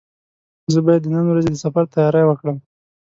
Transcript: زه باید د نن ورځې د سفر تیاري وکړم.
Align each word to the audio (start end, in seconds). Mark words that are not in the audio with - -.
زه 0.73 0.79
باید 0.85 1.01
د 1.03 1.07
نن 1.15 1.25
ورځې 1.27 1.49
د 1.51 1.57
سفر 1.63 1.83
تیاري 1.93 2.23
وکړم. 2.25 2.57